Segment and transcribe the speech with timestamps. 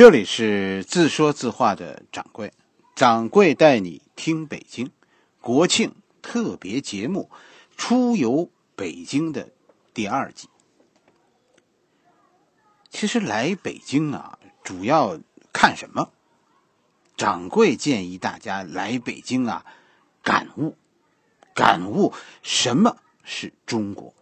[0.00, 2.54] 这里是自说自话的掌柜，
[2.96, 4.90] 掌柜带你听北京
[5.42, 7.28] 国庆特别节目
[7.76, 9.50] 《出游北京》的
[9.92, 10.48] 第二集。
[12.88, 15.20] 其实来北京啊，主要
[15.52, 16.10] 看什么？
[17.18, 19.66] 掌柜建议大家来北京啊，
[20.22, 20.78] 感悟，
[21.54, 24.14] 感悟什么是中国。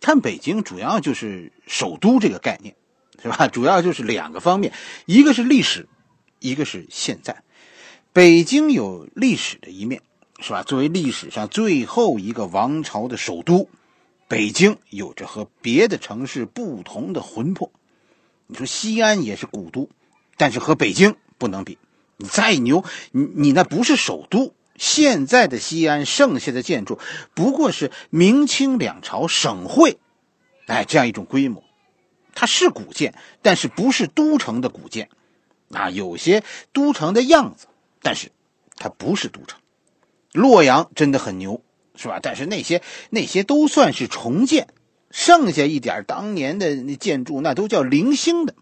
[0.00, 2.76] 看北京，主要就是首都这个概念。
[3.22, 3.46] 是吧？
[3.48, 4.72] 主要就是两个方面，
[5.06, 5.88] 一个是历史，
[6.40, 7.42] 一个是现在。
[8.12, 10.02] 北京有历史的一面，
[10.40, 10.62] 是吧？
[10.62, 13.68] 作为历史上最后一个王朝的首都，
[14.28, 17.70] 北京有着和别的城市不同的魂魄。
[18.48, 19.88] 你说西安也是古都，
[20.36, 21.78] 但是和北京不能比。
[22.16, 24.54] 你再牛，你你那不是首都。
[24.76, 26.98] 现在的西安剩下的建筑，
[27.34, 29.98] 不过是明清两朝省会，
[30.66, 31.62] 哎，这样一种规模。
[32.34, 35.08] 它是古建，但是不是都城的古建，
[35.70, 37.66] 啊，有些都城的样子，
[38.00, 38.30] 但是
[38.76, 39.60] 它不是都城。
[40.32, 41.62] 洛阳真的很牛，
[41.94, 42.18] 是吧？
[42.22, 44.68] 但是那些那些都算是重建，
[45.10, 48.54] 剩下一点当年的那建筑，那都叫零星的。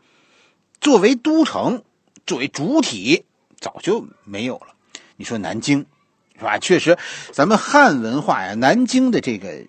[0.80, 1.84] 作为都城，
[2.26, 3.24] 作为主体，
[3.60, 4.74] 早就没有了。
[5.16, 5.86] 你说南京，
[6.36, 6.58] 是吧？
[6.58, 6.98] 确实，
[7.32, 9.64] 咱们汉文化呀，南京的这个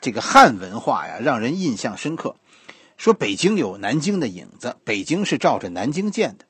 [0.00, 2.36] 这个汉文化呀，让人印象深刻。
[3.02, 6.44] 说北京有南京的影子，北京是照着南京建的，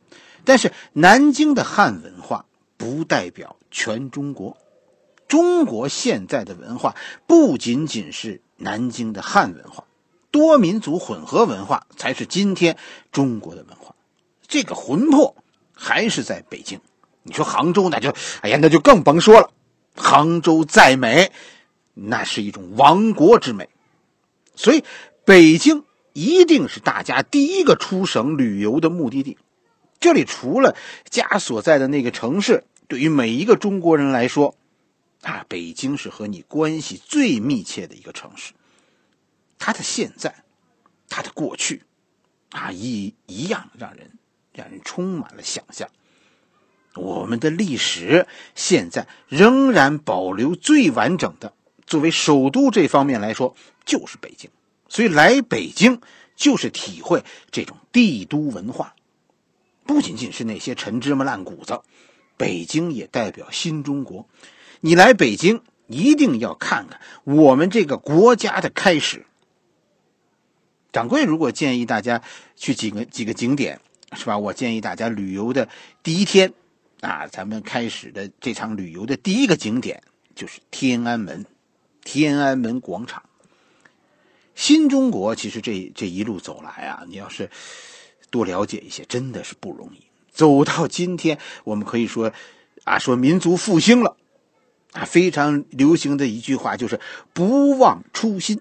[0.44, 2.44] 但是南京的汉文化
[2.76, 4.58] 不代表全中国。
[5.26, 6.94] 中国现在的文化
[7.26, 9.84] 不仅仅是南京的汉文化，
[10.30, 12.76] 多民族混合文化才是今天
[13.10, 13.94] 中国的文化。
[14.46, 15.34] 这个魂魄
[15.72, 16.78] 还是在北京。
[17.22, 19.48] 你说杭州那就，哎呀，那就更甭说了。
[19.96, 21.32] 杭州再美，
[21.94, 23.70] 那是一种亡国之美。
[24.54, 24.84] 所以
[25.24, 25.82] 北京。
[26.12, 29.38] 一定是大家第一个出省旅游的目的地。
[30.00, 30.76] 这里除了
[31.08, 34.56] 家所在的那个城市，对于每一个中国人来说，
[35.22, 38.52] 啊，北京是和你关系最密切的一个城市。
[39.58, 40.42] 它的现在，
[41.08, 41.82] 它的过去，
[42.50, 44.10] 啊，一一样让人
[44.52, 45.88] 让人充满了想象。
[46.94, 51.54] 我们的历史现在仍然保留最完整的，
[51.86, 53.54] 作为首都这方面来说，
[53.86, 54.50] 就是北京。
[54.92, 56.02] 所以来北京
[56.36, 58.94] 就是体会这种帝都文化，
[59.86, 61.80] 不仅仅是那些陈芝麻烂谷子，
[62.36, 64.28] 北京也代表新中国。
[64.80, 69.24] 你来北京一定要看看我们这个国家的开始。
[70.92, 72.20] 掌柜如果建议大家
[72.54, 73.80] 去几个几个景点，
[74.12, 74.36] 是吧？
[74.36, 75.70] 我建议大家旅游的
[76.02, 76.52] 第一天，
[77.00, 80.02] 啊，咱们开始的这场旅游的第一个景点
[80.34, 81.46] 就是天安门，
[82.04, 83.22] 天安门广场。
[84.54, 87.50] 新中国其实这这一路走来啊，你要是
[88.30, 90.02] 多了解一些，真的是不容易。
[90.30, 92.32] 走到今天，我们可以说
[92.84, 94.16] 啊，说民族复兴了
[94.92, 97.00] 啊，非常流行的一句话就是
[97.32, 98.60] “不忘初心”。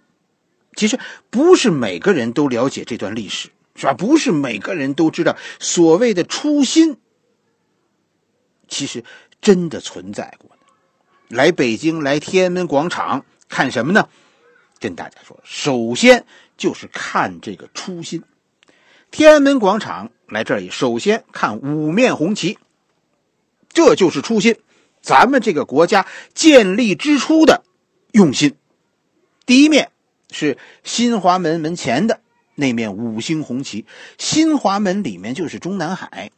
[0.75, 0.97] 其实
[1.29, 3.93] 不是每个人都了解这段历史，是吧？
[3.93, 6.97] 不是每个人都知道所谓的初心，
[8.69, 9.03] 其实
[9.41, 10.49] 真的存在过。
[11.27, 14.07] 来北京，来天安门广场看什么呢？
[14.81, 16.25] 跟大家说，首先
[16.57, 18.23] 就是看这个初心。
[19.11, 22.57] 天安门广场来这里，首先看五面红旗，
[23.71, 24.57] 这就是初心。
[25.01, 27.63] 咱们这个国家建立之初的
[28.11, 28.55] 用心。
[29.45, 29.91] 第一面
[30.31, 32.21] 是新华门门前的
[32.55, 33.85] 那面五星红旗，
[34.17, 36.31] 新华门里面就是中南海，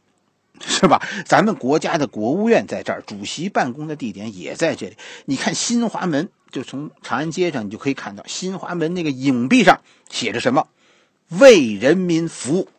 [0.62, 1.02] 是吧？
[1.25, 4.97] 咱们国家的国务院在这儿，主席办公的地点也在这里。
[5.25, 6.30] 你看新华门。
[6.53, 10.68] 就从长安街上，你就可以看到新华门那个影壁上写着什么
[11.42, 12.69] “为人民服务”。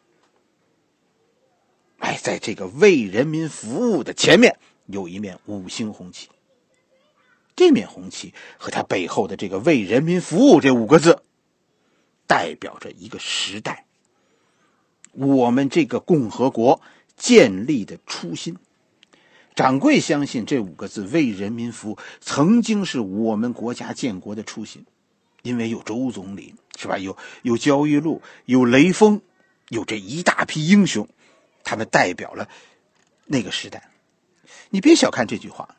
[1.99, 6.29] 哎，在这个“为人民服务”的前面有一面五星红旗。
[7.57, 11.25] 这面红旗和它背后的这个“为人民服务”这五个字，
[12.29, 13.87] 代表着一个时代，
[15.11, 16.81] 我们这个共和国
[17.17, 18.57] 建立的初心。
[19.55, 24.85] 掌柜相信这五个字“为人民服务”曾经是我们国家建国的初心，
[25.43, 26.99] 因为有周总理，是吧？
[26.99, 29.21] 有有焦裕禄，有雷锋，
[29.69, 31.09] 有这一大批英雄，
[31.63, 32.49] 他们代表了
[33.27, 33.91] 那个时代。
[34.71, 35.77] 你别小看这句话，“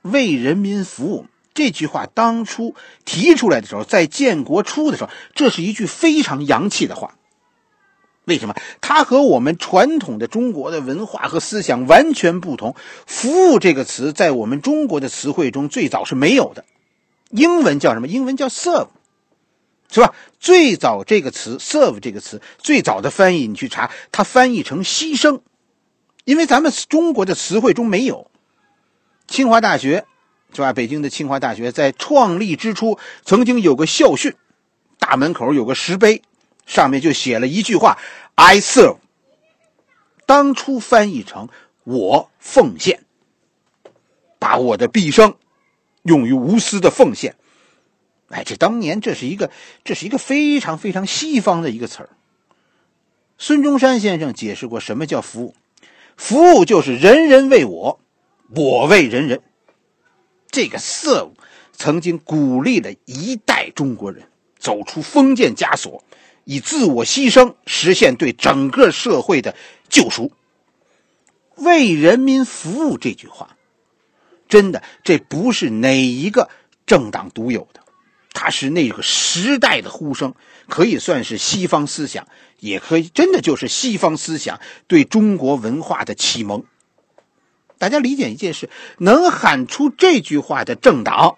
[0.00, 2.74] 为人民服务”这句话当初
[3.04, 7.17] 提出来的时候，在建国初的时候，这是一句非常洋气的话。
[8.28, 12.76] 为什么它和我们传统的中国的文化和思想完全不同？
[13.06, 16.64] 服务这个词在我们中国的词汇中最早是没有的，
[17.30, 18.06] 英文叫什么？
[18.06, 18.88] 英文叫 serve。
[19.90, 20.14] 是吧？
[20.38, 25.40] 最早这个词 “serve” 这个词最早的翻译，你去查，它翻译成牺牲，
[26.26, 28.30] 因为咱们中国的词汇中没有。
[29.26, 30.04] 清华大学
[30.52, 30.74] 是吧？
[30.74, 34.34] 北京的清华大学在创立之初曾经有个校训，
[34.98, 36.20] 大门口有个石碑，
[36.68, 37.98] 上面就写了一句话
[38.36, 38.98] ：“I serve。”
[40.26, 41.48] 当初翻译成
[41.82, 43.02] “我奉献”，
[44.38, 45.34] 把我的毕生
[46.02, 47.34] 用于无私的奉献。
[48.28, 49.50] 哎，这当年这是一个，
[49.82, 52.10] 这是一个非常非常西方的一个词儿。
[53.38, 55.54] 孙中山先生解释过什么叫服务，
[56.16, 57.98] 服务就是人人为我，
[58.54, 59.40] 我为人人。
[60.50, 61.32] 这个 serve
[61.72, 64.28] 曾经鼓励了一代中国人
[64.58, 66.04] 走出封建枷锁，
[66.50, 69.54] 以自我牺牲实现对整个社会的
[69.90, 70.32] 救赎。
[71.56, 73.58] 为人民服务这句话，
[74.48, 76.48] 真的这不是哪一个
[76.86, 77.82] 政党独有的。
[78.32, 80.34] 它是那个时代的呼声，
[80.68, 82.26] 可以算是西方思想，
[82.60, 86.64] 也可以真的就是西方思想对中国文化的启蒙。
[87.76, 91.36] 大家理解一件事：能喊出这句话的政党，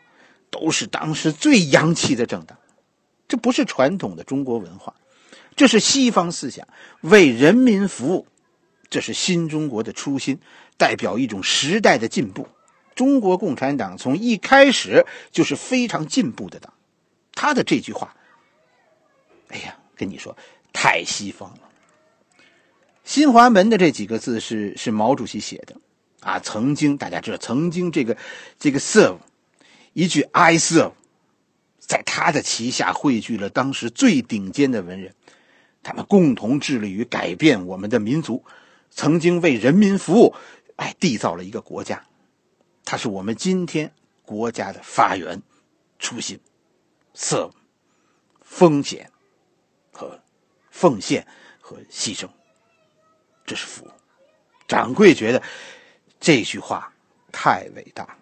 [0.50, 2.56] 都是当时最洋气的政党。
[3.26, 4.94] 这不是传统的中国文化，
[5.56, 6.66] 这是西方思想，
[7.00, 8.26] 为人民服务，
[8.88, 10.38] 这是新中国的初心，
[10.76, 12.48] 代表一种时代的进步。
[12.94, 16.74] 中国共产党从一开始就是非常进步的党。
[17.32, 18.14] 他的这句话，
[19.48, 20.36] 哎呀，跟你说
[20.72, 21.60] 太西方了。
[23.04, 25.76] 新华门的这几个字是是毛主席写的
[26.20, 26.38] 啊。
[26.40, 28.16] 曾经大家知道，曾经这个
[28.58, 29.18] 这个 serve
[29.94, 30.92] 一句 I serve，
[31.78, 35.14] 在他的旗下汇聚了当时最顶尖的文人，
[35.82, 38.44] 他们共同致力于改变我们的民族，
[38.90, 40.34] 曾经为人民服务，
[40.76, 42.04] 哎，缔造了一个国家。
[42.84, 43.92] 它是我们今天
[44.22, 45.42] 国家的发源
[45.98, 46.38] 初心。
[47.12, 47.52] 色、
[48.40, 49.10] 风险
[49.90, 50.22] 和
[50.70, 51.26] 奉献
[51.60, 52.28] 和牺牲，
[53.44, 53.90] 这是服务。
[54.68, 55.42] 掌柜觉得
[56.20, 56.92] 这句话
[57.32, 58.16] 太伟大了。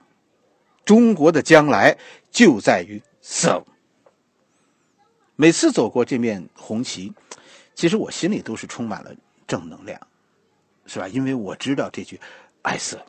[0.87, 1.99] 中国的将来
[2.31, 3.63] 就在于舍。
[5.37, 7.13] 每次走过这面红旗，
[7.79, 9.15] 其实我心里都是充满了
[9.47, 10.05] 正能量，
[10.87, 11.07] 是吧？
[11.07, 12.19] 因为我知道这句
[12.61, 13.07] 爱色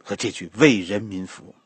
[0.00, 1.56] 和这句为人民服务，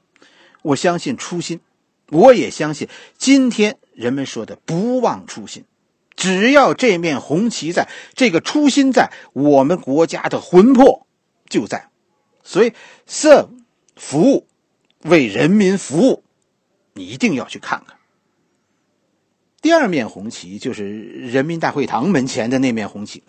[0.63, 1.61] 我相信初心。
[2.09, 2.89] 我也相信，
[3.19, 5.67] 今天人们说的“不忘初心”，
[6.17, 11.07] 只要这面红旗在，这个初心在，我们国家的魂魄
[11.51, 11.91] 就在。
[12.43, 12.73] 所以
[13.07, 13.51] ，serve
[13.97, 14.47] 服务，
[15.03, 16.25] 为人民服务，
[16.95, 17.96] 你一定要去看看。
[19.67, 23.25] 第二面红旗就是人民大会堂门前的那面红旗。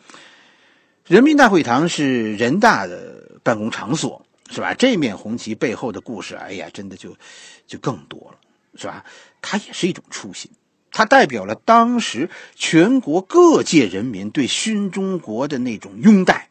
[1.08, 4.76] 人民大会堂是人大的办公场所，是吧？
[4.76, 7.18] 这面红旗背后的故事，哎呀，真的就
[7.66, 8.38] 就更多了。
[8.76, 9.04] 是吧？
[9.42, 10.52] 它也是一种初心，
[10.92, 16.50] 它代表了当时全国各界人民对新中国的那种拥戴。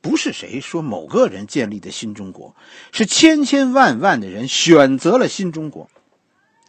[0.00, 2.54] 不是谁说某个人建立的新中国，
[2.92, 5.90] 是千千万万的人选择了新中国。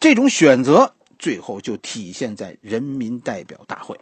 [0.00, 3.98] 这种选择最后就体现在人民代表大会。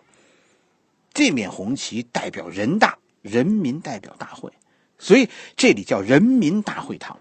[1.15, 4.51] 这面红旗代表人大，人民代表大会，
[4.99, 7.21] 所以这里叫人民大会堂。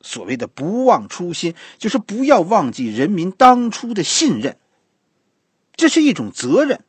[0.00, 4.56] 所谓的不忘初心，就是不要忘记人民当初的信任。
[5.76, 6.82] 这是一种责任，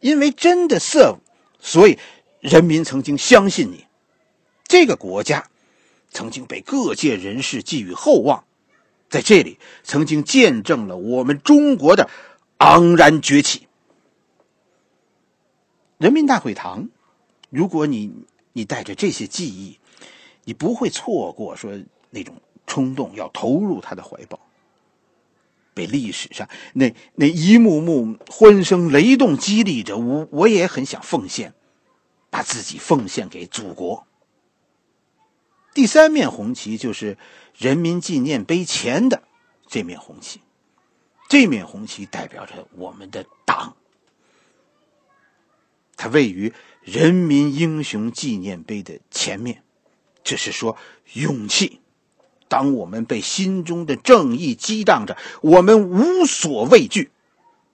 [0.00, 1.18] 因为真的 serve，
[1.60, 1.96] 所以
[2.40, 3.84] 人民曾经相信你。
[4.66, 5.48] 这个国家
[6.10, 8.42] 曾经被各界人士寄予厚望，
[9.08, 12.08] 在这里曾经见证了我们中国的
[12.58, 13.66] 昂然崛起。
[15.98, 16.88] 人民大会堂，
[17.50, 18.12] 如果你
[18.52, 19.78] 你带着这些记忆，
[20.44, 21.78] 你不会错过说。
[22.10, 24.40] 那种冲动要投入他的怀抱，
[25.74, 31.52] 被历史上那那一幕幕欢声雷动激励着，我我也很想奉献，
[32.30, 34.07] 把自己奉献给祖国。
[35.74, 37.16] 第三面红旗就是
[37.56, 39.22] 人民纪念碑前的
[39.68, 40.40] 这面红旗，
[41.28, 43.76] 这面红旗代表着我们的党，
[45.96, 49.62] 它位于人民英雄纪念碑的前面，
[50.24, 50.76] 这是说
[51.12, 51.80] 勇气。
[52.48, 57.10] 当我们被心中的正义激荡着，我们无所畏惧。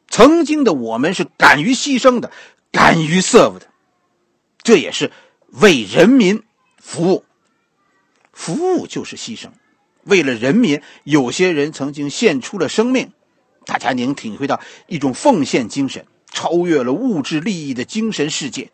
[0.09, 2.33] 曾经的我们是敢于牺牲的，
[2.73, 3.69] 敢于 serve 的，
[4.63, 5.13] 这也是
[5.53, 6.43] 为人民
[6.77, 7.25] 服务。
[8.35, 9.49] 服务就是牺牲，
[10.03, 13.13] 为了人民，有些人曾经献出了生命。
[13.65, 18.71] 大家能体会到一种奉献精神，超越了物质利益的精神世界。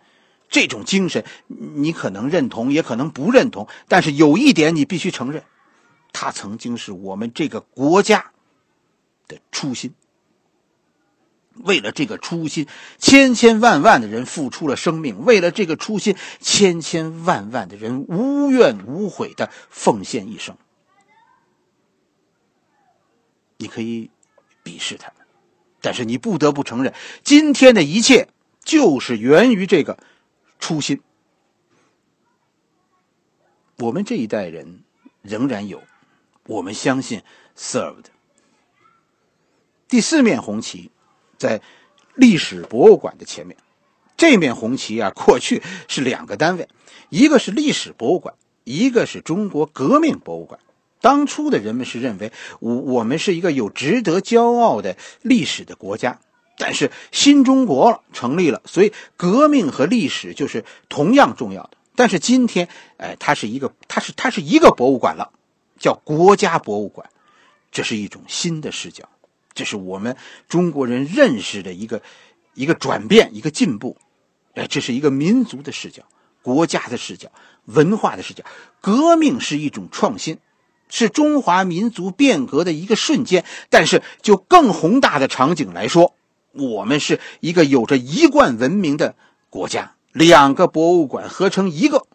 [0.48, 5.44] 这种精神，你可能认同，也可能不认同，但是有一点你必须承认。
[6.12, 8.32] 他曾经是我们这个国家
[9.28, 9.94] 的初心。
[11.54, 12.66] 为了这个初心，
[12.98, 20.56] 千千万万的人付出了生命；为了这个初心，千千万万的人无怨无悔的奉献一生。
[23.58, 24.10] 你可以
[24.64, 25.26] 鄙视他们，
[25.82, 28.28] 但是你不得不承认，今天的一切
[28.64, 29.98] 就是源于这个
[30.58, 31.02] 初心。
[33.76, 34.82] 我们这一代人
[35.20, 35.82] 仍然有，
[36.46, 37.22] 我们相信
[37.56, 38.04] served。
[39.88, 40.90] 第四面红旗，
[41.40, 41.60] 在
[42.14, 43.56] 历史博物馆的前面。
[44.18, 46.68] 这面红旗啊，过去是两个单位，
[47.08, 50.60] 一个是历史博物馆，一个是中国革命博物馆。
[51.00, 52.30] 当初的人们是认为，
[52.60, 56.20] 我我们是一个有值得骄傲的历史的国家。
[56.58, 61.70] 但是新中国成立了，所以革命和历史就是同样重要的。
[61.96, 62.68] 但是今天，
[62.98, 65.32] 哎，它是一个，它是它是一个博物馆了，
[65.78, 67.08] 叫国家博物馆，
[67.72, 69.08] 这是一种新的视角，
[69.54, 70.16] 这是我们
[70.48, 72.02] 中国人认识的一个
[72.54, 73.96] 一个转变，一个进步，
[74.54, 76.04] 哎，这是一个民族的视角，
[76.42, 77.30] 国家的视角，
[77.64, 78.44] 文化的视角。
[78.80, 80.38] 革命是一种创新，
[80.88, 83.44] 是中华民族变革的一个瞬间。
[83.68, 86.14] 但是就更宏大的场景来说，
[86.52, 89.14] 我们是一个有着一贯文明的
[89.48, 89.94] 国家。
[90.12, 92.06] 两个博物馆合成一个，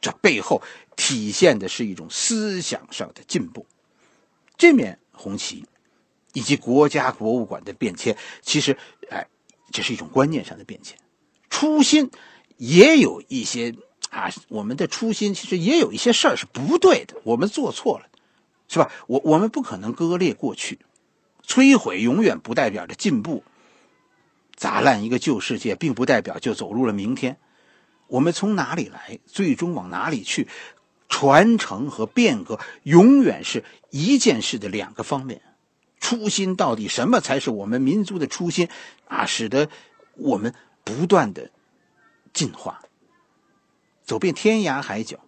[0.00, 0.60] 这背后
[0.96, 3.64] 体现的是一种思想上的进步。
[4.56, 5.64] 这面红旗
[6.36, 8.76] 以及国家博物馆的变迁，其实，
[9.08, 9.26] 哎，
[9.72, 10.98] 这是一种观念上的变迁。
[11.48, 12.10] 初心
[12.58, 13.74] 也有一些
[14.10, 18.04] 啊，我们的初心其实也有一些事儿是不对的，我们做错了，
[18.68, 18.92] 是吧？
[19.06, 20.78] 我我们不可能割裂过去，
[21.46, 23.42] 摧毁永远不代表着进步。
[24.54, 27.38] 砸烂一个旧世界，并不代表就走入了明天。
[28.08, 30.48] 我们从哪里来，最终往哪里去？
[31.08, 35.40] 传承和变革永远是一件事的两个方面。
[36.06, 38.68] 初心到底什么才是我们民族的初心
[39.08, 39.26] 啊？
[39.26, 39.68] 使得
[40.14, 41.50] 我们不断的
[42.32, 42.80] 进化，
[44.04, 45.18] 走遍天涯海角，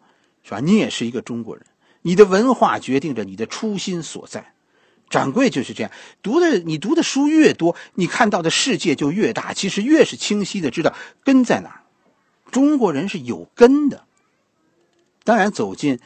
[0.44, 0.61] 是吧？
[0.61, 1.66] 你也是一个中国人，
[2.02, 4.54] 你的文化决定着你的初心所在。
[5.11, 5.90] 掌柜就是这样，
[6.23, 9.52] 读的你读的书越多，你看到的世界就越大。
[9.52, 10.94] 其实越是清晰的知道
[11.25, 11.80] 根在哪儿，
[12.52, 14.04] 中国人是有根的。
[15.25, 15.99] 当然，走进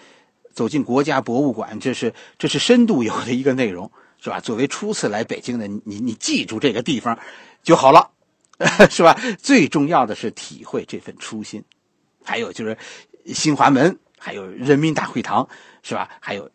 [0.54, 4.38] 走进国家博物馆，这是这是深度游的一个内容，是吧？
[4.38, 7.18] 作为初次来北京的你，你记住这个地方
[7.64, 8.12] 就好了，
[8.88, 9.18] 是吧？
[9.36, 11.64] 最重要的是体会这份初心，
[12.22, 12.78] 还有就是
[13.26, 15.48] 新华门，还有人民大会堂，
[15.82, 16.08] 是吧？
[16.20, 16.48] 还有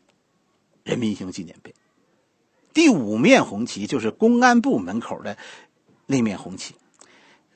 [0.84, 1.76] 人民英雄纪念碑。
[2.74, 5.38] 第五面红旗就是公安部门口的
[6.06, 6.74] 那面红旗，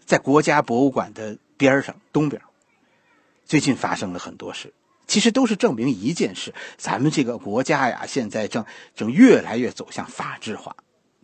[0.04, 2.42] 在国家博物馆的边上东边。
[3.46, 4.74] 最近发生了很多事，
[5.12, 8.64] 其实都是证明一件事：咱们这个国家呀，现在正
[8.96, 10.74] 正越来越走向法治化，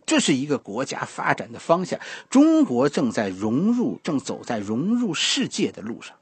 [0.04, 1.98] 这是一个国家发展的方向。
[2.28, 6.14] 中国正在融入，正走在融入世界的路上。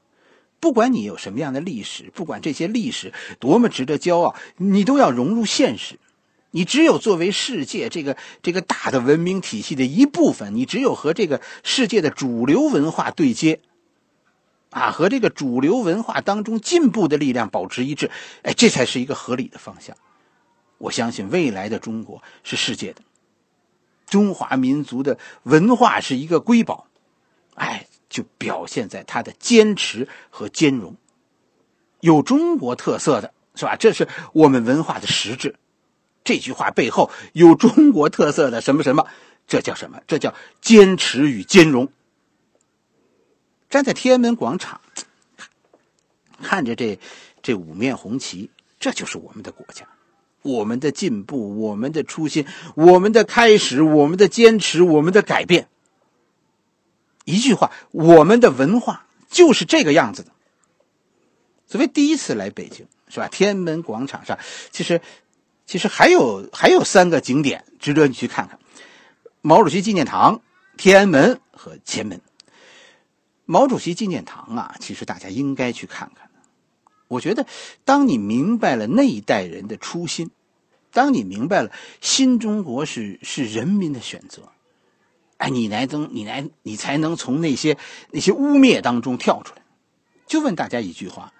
[0.61, 5.99] 不管你有什么样的历史，不管这些历史多么值得骄傲，你都要融入现实。
[6.51, 13.59] 你只有作为世界这个这个大的文明体系的一部分，你只有和这个世界的主流文化对接，
[14.69, 18.11] 啊，和这个主流文化当中进步的力量保持一致，
[18.43, 19.95] 哎，这才是一个合理的方向。
[20.77, 23.01] 我相信未来的中国是世界的，
[24.05, 26.87] 中华民族的文化是一个瑰宝，
[27.55, 30.95] 哎，就表现在它的坚持和兼容，
[32.01, 33.75] 有中国特色的是吧？
[33.75, 35.55] 这是我们文化的实质。
[36.23, 39.07] 这句话背后有中国特色的什么什么？
[39.47, 40.01] 这叫什么？
[40.05, 41.89] 这叫坚持与兼容。
[43.69, 44.81] 站在天安门广场，
[46.41, 46.99] 看着这
[47.41, 49.87] 这五面红旗，这就是我们的国家，
[50.41, 52.45] 我们的进步，我们的初心，
[52.75, 55.67] 我们的开始，我们的坚持，我们的改变。
[57.25, 60.31] 一句话，我们的文化就是这个样子的。
[61.67, 63.27] 所谓第一次来北京，是吧？
[63.27, 64.37] 天安门广场上，
[64.71, 65.01] 其实。
[65.69, 68.57] 其实还有还有三个景点值得你去看看：
[69.41, 70.39] 毛主席纪念堂、
[70.77, 72.21] 天安门和前门。
[73.47, 76.29] 毛主席纪念堂啊，其实大家应该去看看。
[77.07, 77.47] 我觉得，
[77.83, 80.29] 当你明白了那一代人的初心，
[80.91, 84.51] 当你明白了新中国是是人民的选择，
[85.37, 87.75] 哎，你来能你来你才能从那些
[88.11, 89.63] 那些污蔑当中跳出来。
[90.27, 91.33] 就问大家一句话：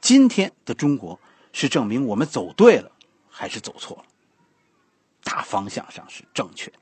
[0.00, 1.20] 今天的中国
[1.52, 2.92] 是证明我们走对了。
[3.38, 4.04] 还是走错了，
[5.22, 6.78] 大方向上是正确的，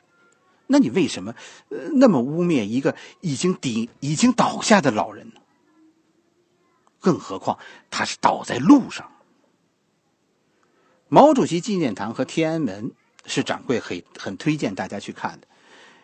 [0.66, 1.34] 那你为什么
[1.68, 5.40] 呃那么污蔑一个已经顶已经倒下的老人呢？
[7.00, 7.58] 更何况
[7.90, 9.10] 他是倒在路上。
[11.08, 12.92] 毛主席纪念堂和天安门
[13.26, 15.46] 是掌柜很很推荐大家去看的，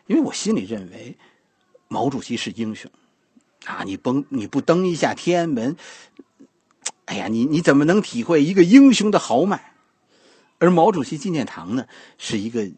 [0.07, 1.17] 因为我心里认为
[1.89, 2.91] 毛主席是英雄
[3.65, 3.83] 啊！
[3.85, 5.77] 你崩你不登一下天安门，
[7.07, 9.73] 哎呀，你你怎么能体会一个英雄的豪迈？
[10.59, 11.87] 而毛主席纪念堂呢，
[12.19, 12.71] 是一个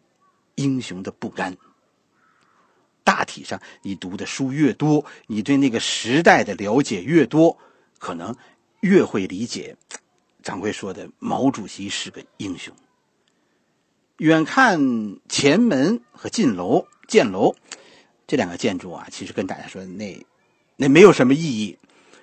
[0.55, 1.57] 英雄的不甘。
[3.03, 7.57] 大体上，你读的书越多，你对那个时代的了解越多，
[7.99, 8.35] 可能
[8.79, 9.75] 越会理解
[10.41, 12.73] 掌柜说的毛主席是个英雄。
[14.17, 14.79] 远看
[15.27, 17.55] 前门和进楼、建楼
[18.25, 20.25] 这两个建筑啊，其实跟大家说，那
[20.77, 21.77] 那没有什么意义，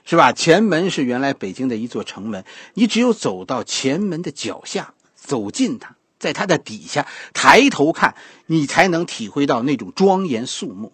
[0.05, 0.33] 是吧？
[0.33, 2.45] 前门是原来北京的一座城门，
[2.75, 5.97] 你只有走到前门的脚下，走进它。
[6.21, 8.15] 在它的底下抬头看，
[8.47, 10.93] 你才能体会到那种庄严肃穆，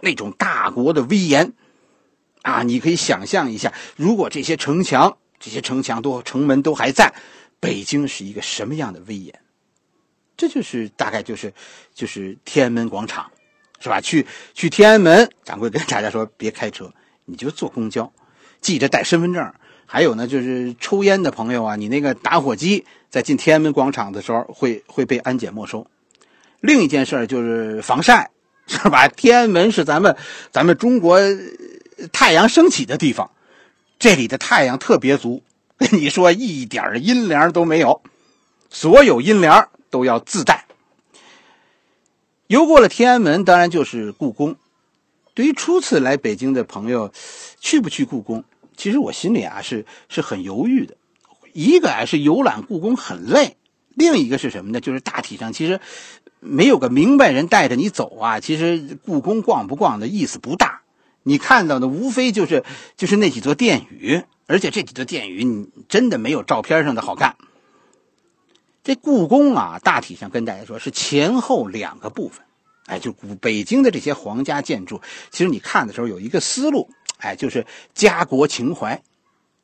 [0.00, 1.52] 那种大国的威严，
[2.42, 2.62] 啊！
[2.62, 7.14] 你可以想象一下，如果这些城墙、这些城墙都城门都还在，
[7.60, 9.38] 北京是一个什么样的威严？
[10.36, 11.52] 这就是大概就是
[11.94, 13.30] 就是天安门广场，
[13.80, 14.00] 是吧？
[14.00, 16.92] 去去天安门，掌柜跟大家说别开车，
[17.26, 18.10] 你就坐公交，
[18.62, 19.54] 记着带身份证。
[19.94, 25.86] 还有呢，就是抽烟的朋友啊，你那个打火机在进天安门广场的时候会会被安检没收。
[26.58, 28.28] 另一件事就是防晒，
[28.66, 29.06] 是吧？
[29.06, 30.16] 天安门是咱们
[30.50, 31.20] 咱们中国
[32.12, 33.30] 太阳升起的地方，
[33.96, 35.44] 这里的太阳特别足，
[35.92, 38.02] 你说一点阴凉都没有，
[38.70, 40.66] 所有阴凉都要自带。
[42.48, 44.56] 游过了天安门，当然就是故宫。
[45.34, 47.12] 对于初次来北京的朋友，
[47.60, 48.42] 去不去故宫？
[48.76, 50.96] 其实我心里啊是是很犹豫的，
[51.52, 53.56] 一个啊是游览故宫很累，
[53.94, 54.80] 另一个是什么呢？
[54.80, 55.80] 就是大体上其实
[56.40, 60.82] 没有个明白人带着你走啊，其实故宫逛不逛的意思不大。
[61.22, 62.64] 你看到的无非就是
[62.96, 67.36] 就是那几座殿宇，而且这几座殿宇你真的没有照片上的好看。
[68.82, 72.44] 这故宫啊，大体上跟大家说是前后两个部分，
[72.84, 75.00] 哎，就古北京的这些皇家建筑，
[75.30, 76.90] 其实你看的时候有一个思路。
[77.24, 77.64] 哎，就是
[77.94, 79.02] 家国情怀，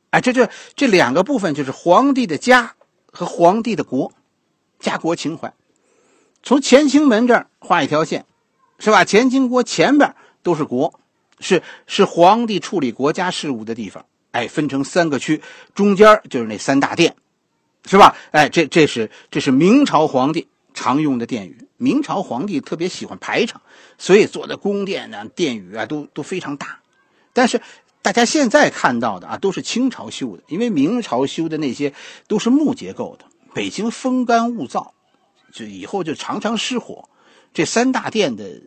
[0.09, 4.11] 哎，这这这两个部分就是皇帝的家和皇帝的国，
[4.79, 5.53] 家国情怀。
[6.41, 8.25] 从乾清门这儿画一条线，
[8.79, 9.05] 是吧？
[9.05, 10.99] 乾清国前边都是国，
[11.39, 14.03] 是是皇帝处理国家事务的地方。
[14.31, 15.39] 哎，分成三个区，
[15.75, 17.15] 中间就是那三大殿，
[17.85, 18.15] 是吧？
[18.31, 21.67] 哎，这这是这是明朝皇帝常用的殿宇。
[21.77, 23.61] 明朝皇帝特别喜欢排场，
[23.99, 26.80] 所以做的宫殿呢、殿宇啊都都非常大。
[27.33, 27.61] 但是，
[28.01, 31.93] 大家现在看到的啊，都是清朝修的，因为明朝修的那些
[32.27, 33.25] 都是木结构的。
[33.53, 34.91] 北京风干物燥，
[35.53, 37.09] 就以后就常常失火。
[37.53, 38.63] 这三大殿的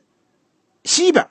[0.84, 1.26] 西边，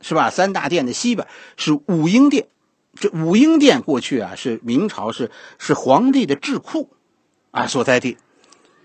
[0.00, 0.30] 是吧？
[0.30, 2.46] 三大殿的西边是武英殿，
[2.94, 6.90] 这武英殿过去啊是明朝是是皇帝的智库
[7.50, 8.18] 啊所在地。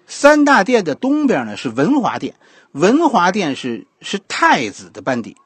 [0.07, 2.35] 三大殿的东边呢是文华殿，
[2.71, 5.37] 文华殿是是太子的班底，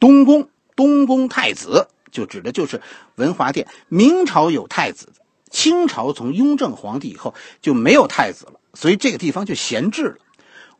[0.00, 0.48] 东宫。
[0.76, 2.80] 东宫太子就指的就是
[3.16, 3.66] 文华殿。
[3.88, 5.12] 明朝有太子，
[5.50, 10.16] 清朝从雍正皇帝以后就没有太子了，所以这个地方就闲置了。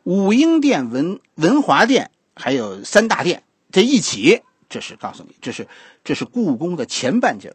[0.03, 5.67] 武英殿、文文华殿还有三大殿，这一起，这是告诉你，这是
[6.03, 7.53] 这是故宫的前半截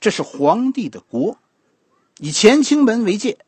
[0.00, 1.38] 这是皇帝的国，
[2.18, 3.38] 以乾清门为界，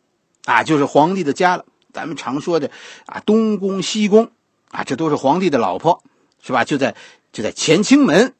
[0.44, 1.64] 啊，就是皇帝的家了。
[1.92, 2.70] 咱们常说的
[3.06, 4.30] 啊，东宫、西宫，
[4.70, 6.02] 啊，这都是皇帝的老婆，
[6.42, 6.64] 是吧？
[6.64, 6.94] 就在。
[7.34, 8.32] 就在乾清门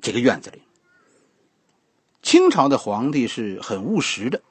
[0.00, 0.62] 这个院子里，
[2.22, 4.42] 清朝的皇帝是很务实的，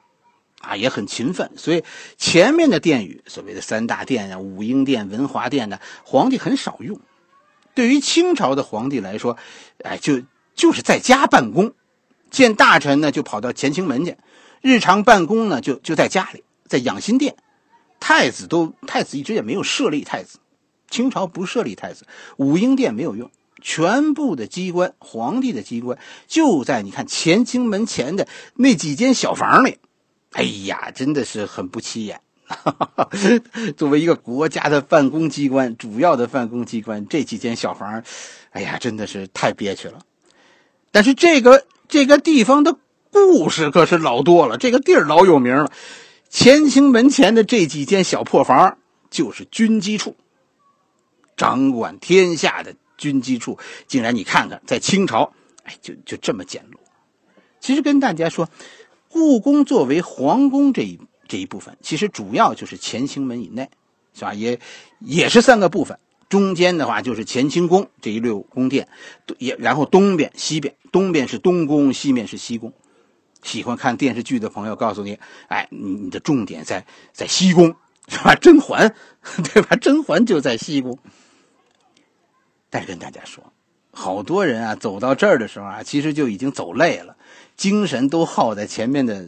[0.60, 1.82] 啊，也很勤奋，所以
[2.18, 7.00] 前面的殿宇，所谓的三大殿啊、武英殿、文华殿呢，皇帝很少用。
[7.72, 9.38] 对于清朝的皇帝来说，
[9.82, 10.20] 哎，就
[10.54, 11.72] 就是在家办公，
[12.30, 14.18] 见大臣呢就跑到乾清门去，
[14.60, 17.36] 日常办公呢就就在家里，在养心殿。
[18.00, 20.38] 太子都太子一直也没有设立太子，
[20.90, 23.30] 清朝不设立太子，武英殿没有用。
[23.60, 29.78] 全部的机关，皇帝的机关就在你看乾清门前的那几间小房里。
[30.32, 32.20] 哎呀，真的是很不起眼。
[33.76, 38.02] 作为一个国家的办公机关，主要的办公机关，这几间小房，
[38.50, 40.00] 哎呀，真的是太憋屈了。
[40.90, 42.76] 但是这个这个地方的
[43.10, 45.70] 故事可是老多了，这个地儿老有名了。
[46.30, 48.78] 乾清门前的这几间小破房，
[49.10, 50.16] 就是军机处，
[51.36, 52.74] 掌管天下的。
[52.98, 55.32] 军机处竟然，你看看，在清朝，
[55.62, 56.76] 哎，就就这么简陋。
[57.60, 58.50] 其实跟大家说，
[59.08, 63.70] 故宫作为皇宫这一这一部分，其实主要就是乾清门以内，
[64.12, 64.34] 是吧？
[64.34, 64.60] 也
[64.98, 65.98] 也是三个部分。
[66.28, 68.86] 中间的话就是乾清宫这一溜宫殿，
[69.38, 72.70] 也然后东边、西边，东边是东宫，西面是西宫。
[73.42, 76.84] 喜欢看电视剧的朋友，告诉你，哎，你你的重点在
[77.14, 77.74] 在西宫，
[78.08, 78.34] 是吧？
[78.34, 78.94] 甄嬛，
[79.54, 79.76] 对吧？
[79.76, 80.98] 甄嬛就在西宫。
[82.70, 83.52] 但是跟大家说，
[83.92, 87.16] 好多人啊，走到这儿的时候啊，其实就已经走累了，
[87.56, 89.26] 精神都耗在前面的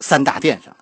[0.00, 0.76] 三大殿上。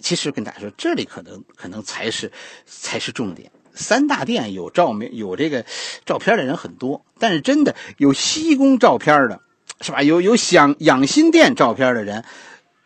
[0.00, 2.30] 其实跟大家说，这里可能可能才是
[2.66, 3.50] 才是重点。
[3.74, 5.64] 三大殿有照明有这个
[6.04, 9.40] 照片的人很多，但是真的有西宫照片的，
[9.80, 10.02] 是吧？
[10.02, 12.24] 有有想养心殿照片的人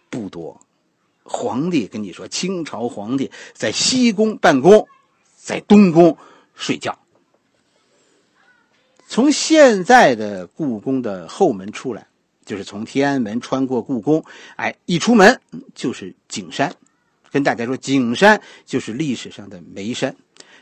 [0.08, 0.60] 不多。
[1.24, 4.88] 皇帝跟你说，清朝皇帝在西宫办公，
[5.36, 6.16] 在东宫
[6.54, 6.98] 睡觉。
[9.10, 12.06] 从现在的故宫的后门出来，
[12.44, 14.22] 就是从天安门穿过故宫，
[14.56, 15.40] 哎，一出门
[15.74, 16.70] 就是景山。
[17.30, 20.14] 跟大家说，景山就是历史上的煤山，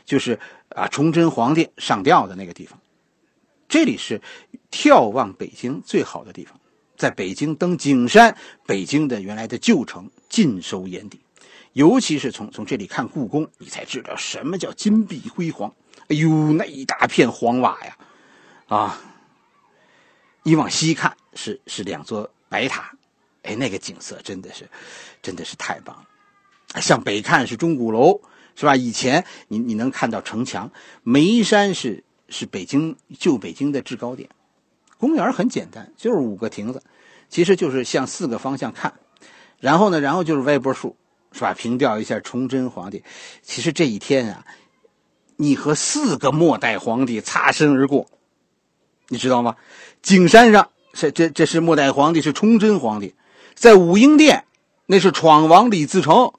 [0.05, 2.79] 就是啊，崇祯皇帝上吊的那个地方。
[3.67, 4.21] 这里是
[4.71, 6.57] 眺望北京最好的地方，
[6.95, 8.33] 在北京登景山，
[8.65, 11.19] 北京的原来的旧城尽收眼底。
[11.73, 15.73] 尤其是从从这里看故宫，你才知道什么叫金碧辉煌。
[16.07, 17.97] 哎呦，那一大片黄瓦呀，
[18.67, 18.99] 啊！
[20.43, 22.93] 你往西看是是两座白塔，
[23.43, 24.69] 哎，那个景色真的是，
[25.21, 26.81] 真的是太棒了。
[26.81, 28.21] 向北看是钟鼓楼，
[28.55, 28.75] 是吧？
[28.75, 30.71] 以前你你能看到城墙，
[31.03, 34.29] 眉山是是北京旧北京的制高点。
[34.97, 36.81] 公园很简单，就是五个亭子，
[37.29, 38.93] 其实就是向四个方向看。
[39.59, 40.95] 然后呢，然后就是歪脖树，
[41.31, 41.53] 是吧？
[41.53, 43.03] 凭吊一下崇祯皇帝。
[43.41, 44.45] 其实这一天啊，
[45.35, 48.07] 你和四个末代皇帝擦身而过，
[49.09, 49.55] 你知道吗？
[50.01, 53.13] 景山上是这这是末代皇帝，是崇祯皇帝；
[53.55, 54.45] 在武英殿，
[54.85, 56.33] 那是闯王李自成。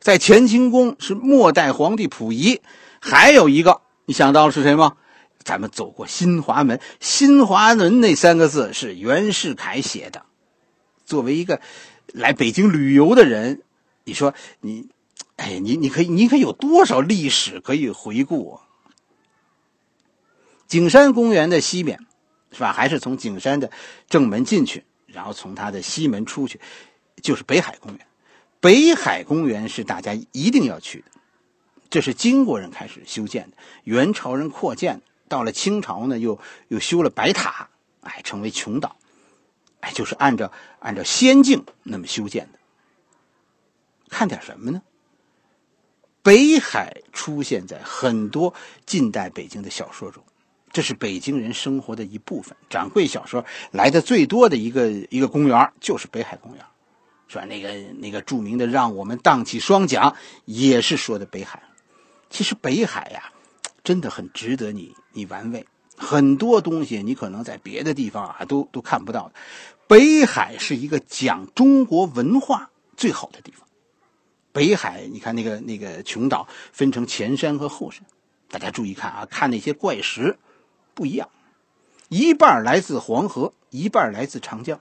[0.00, 2.60] 在乾清宫是末代皇帝溥仪，
[3.00, 4.94] 还有一个你想到了是谁吗？
[5.44, 10.22] 咱们走过新华门，新华门那三个字是袁世凯写的。
[11.04, 11.60] 作为一个
[12.06, 13.62] 来北京旅游的人，
[14.04, 14.88] 你说你，
[15.36, 18.62] 哎，你你可以，你可以有多少历史可以回顾啊？
[20.72, 21.98] 景山公园的西边，
[22.50, 22.72] 是吧？
[22.72, 23.70] 还是从景山的
[24.08, 26.58] 正门进去，然后从它的西门出去，
[27.22, 28.06] 就是北海公园。
[28.58, 31.04] 北海公园是大家一定要去的，
[31.90, 37.68] 这是金国人开始修建的，元朝人扩建，到了清朝呢，又又修了白塔，
[38.00, 38.96] 哎，成为琼岛，
[39.80, 42.58] 哎，就是按照按照仙境那么修建的。
[44.08, 44.80] 看点什么呢？
[46.22, 48.54] 北海出现在很多
[48.86, 50.24] 近代北京的小说中，
[50.72, 52.56] 这是北京人生活的一部分。
[52.70, 56.64] 掌柜小说来的最多的一个一个公园就是北海公园。
[57.28, 57.46] 是吧？
[57.46, 61.62] 那个那个著名的“让我们荡起双桨”也是说的北海。
[62.28, 63.32] 其实北海呀，
[63.82, 65.66] 真的很值得你你玩味。
[65.96, 69.32] 很多东西你可能在别的地方啊都都看不到。
[69.86, 73.66] 北海是一个讲中国文化最好的地方。
[74.52, 78.04] 北海，你看那个那个琼岛分成前山和后山，
[78.50, 80.36] 大家注意看啊，看那些怪石
[80.94, 81.28] 不一样，
[82.08, 84.80] 一半来自黄河，一半来自长江。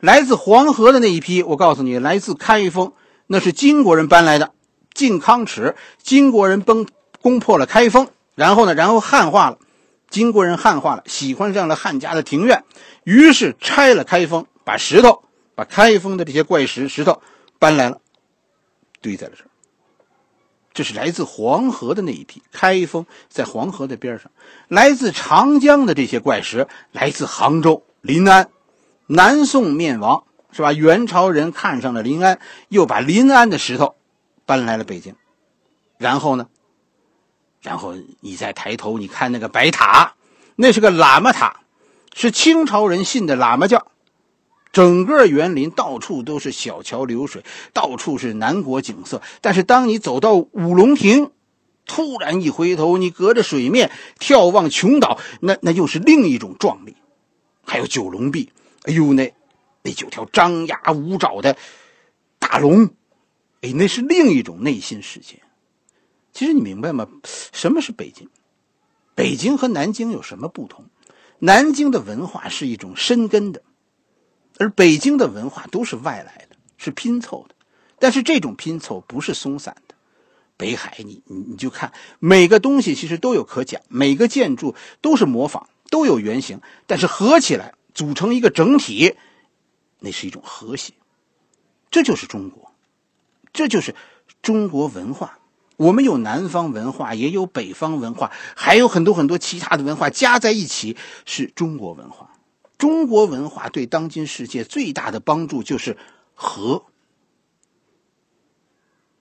[0.00, 2.92] 来自黄河的那一批，我告诉你，来自开封，
[3.26, 4.52] 那是金国人搬来的。
[4.92, 6.86] 靖康耻，金国人崩
[7.20, 9.58] 攻破了开封，然后呢，然后汉化了，
[10.08, 12.64] 金国人汉化了，喜欢上了汉家的庭院，
[13.04, 15.22] 于是拆了开封，把石头，
[15.54, 17.20] 把开封的这些怪石石头
[17.58, 18.00] 搬来了，
[19.02, 19.48] 堆在了这儿。
[20.76, 24.30] 这是来自黄河的那一批，开封在黄河的边上，
[24.68, 28.50] 来自长江的这些怪石，来自杭州临安。
[29.06, 30.74] 南宋灭亡是吧？
[30.74, 33.94] 元朝人看上了临安，又把临安的石头
[34.44, 35.14] 搬来了北京。
[35.96, 36.46] 然后呢？
[37.62, 40.12] 然后你再抬头，你看那个白塔，
[40.56, 41.60] 那是个喇嘛塔，
[42.14, 43.86] 是清朝人信的喇嘛教。
[44.76, 49.22] 整个园林到处都是小桥流水，到处是南国景色。
[49.40, 51.30] 但是当你走到五龙亭，
[51.86, 56.94] 突然一回头，你隔着水面眺望琼岛，那那又是另一种壮丽。
[57.64, 58.52] 还有九龙壁。
[58.82, 59.32] 哎呦，那
[59.80, 61.56] 那九条张牙舞爪的
[62.38, 62.90] 大龙，
[63.62, 65.40] 哎，那是另一种内心世界。
[66.34, 67.08] 其实你明白吗？
[67.24, 68.28] 什么是北京？
[69.14, 70.84] 北京和南京有什么不同？
[71.38, 73.62] 南京的文化是一种深根的，
[74.58, 77.54] 而北京的文化都是外来的，是拼凑的。
[77.98, 79.94] 但是这种拼凑不是松散的。
[80.56, 87.74] 北海，你你你就看每个东西其实都有可讲，每个建筑都是模仿，都有原型，但是合起来。
[87.94, 89.14] 组成一个整体，
[90.00, 90.92] 那是一种和谐，
[91.90, 92.70] 这就是中国，
[93.54, 93.94] 这就是
[94.42, 95.38] 中国文化。
[95.78, 102.35] 我们有南方文化，也有北方文化，还有很多很多其他的文化，加在一起是中国文化。
[102.78, 105.96] 中国文化对当今世界最大的帮助就是
[106.34, 106.84] 和。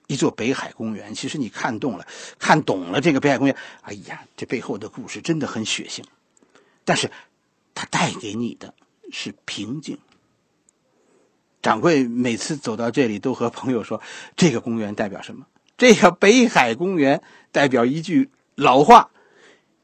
[0.07, 2.05] 一座北海公园，其实你看懂了，
[2.37, 6.03] 看懂了这个北海公园，哎呀，这背后的故事真的很血腥，
[6.83, 7.09] 但是
[7.73, 8.75] 它带给你的
[9.11, 9.97] 是平静。
[11.63, 13.99] 掌柜每次走到这里，都和朋友说
[14.37, 15.47] ：“这个公园代表什么？
[15.75, 19.09] 这个北海公园代表一句老话：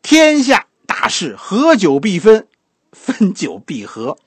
[0.03, 2.47] 天下大事，合久必分，
[2.91, 4.17] 分久必合。”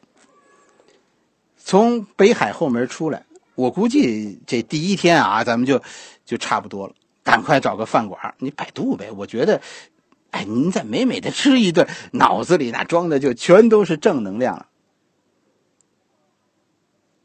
[1.56, 3.24] 从北海后门出来，
[3.54, 5.82] 我估计这第一天啊，咱们就
[6.24, 6.94] 就差不多了。
[7.22, 9.10] 赶快找个饭馆，你百度呗。
[9.10, 9.62] 我觉得，
[10.30, 14.68] 哎，您再美美的吃一顿，脑子里那装的就全都是正能量了。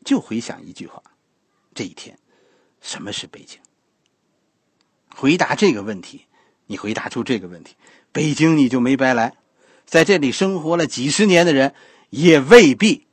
[0.06, 1.04] 就回想一句话：
[1.74, 2.18] 这一天，
[2.80, 3.60] 什么是北京？
[5.14, 6.28] 回答这个问题，
[6.68, 7.76] 你回答出这个问题，
[8.14, 9.36] 北京你就没白来。
[9.90, 11.74] 在这里生活了几十年的人，
[12.12, 13.08] 也未必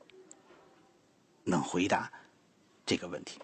[1.45, 2.13] 能回答
[2.85, 3.39] 这个问题。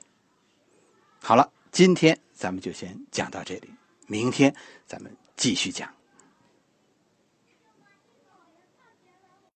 [1.18, 3.70] 好了，今天咱们就先讲到这里，
[4.06, 4.54] 明天
[4.86, 5.88] 咱们继续讲。